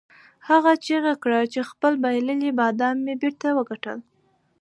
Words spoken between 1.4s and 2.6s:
چې خپل بایللي